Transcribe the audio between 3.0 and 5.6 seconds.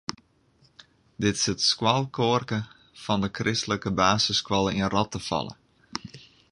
fan de kristlike basisskoalle yn Rottefalle.